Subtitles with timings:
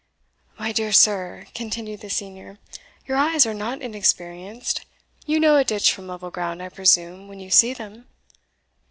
[0.57, 2.57] "My dear sir," continued the senior,
[3.05, 4.81] "your eyes are not inexperienced:
[5.27, 8.07] you know a ditch from level ground, I presume, when you see them?